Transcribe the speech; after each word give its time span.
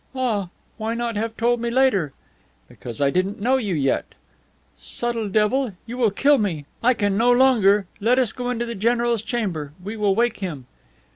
"Ah, 0.15 0.49
why 0.77 0.95
not 0.95 1.15
have 1.15 1.37
told 1.37 1.61
me 1.61 1.69
later?" 1.69 2.11
"Because 2.67 2.99
I 3.01 3.11
didn't 3.11 3.39
know 3.39 3.57
you 3.57 3.75
yet." 3.75 4.15
"Subtle 4.79 5.29
devil! 5.29 5.73
You 5.85 5.95
will 5.95 6.09
kill 6.09 6.39
me. 6.39 6.65
I 6.81 6.95
can 6.95 7.17
no 7.17 7.31
longer... 7.31 7.85
Let 7.99 8.17
us 8.17 8.31
go 8.33 8.49
into 8.49 8.65
the 8.65 8.73
general's 8.73 9.21
chamber. 9.21 9.73
We 9.83 9.95
will 9.95 10.15
wake 10.15 10.39
him." 10.39 10.65